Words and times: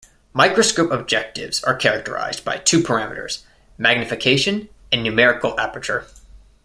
Microscope 0.33 0.89
objectives 0.89 1.63
are 1.63 1.75
characterized 1.75 2.43
by 2.43 2.57
two 2.57 2.79
parameters: 2.81 3.43
magnification 3.77 4.67
and 4.91 5.03
numerical 5.03 5.53
aperture. 5.59 6.07